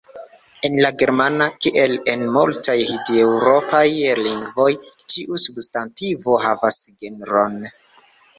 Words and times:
En 0.67 0.75
la 0.83 0.89
germana, 1.01 1.47
kiel 1.65 1.93
en 2.13 2.23
multaj 2.37 2.77
hindeŭropaj 2.93 3.83
lingvoj, 4.21 4.67
ĉiu 5.15 5.39
substantivo 5.45 6.41
havas 6.47 6.81
genron. 7.05 7.63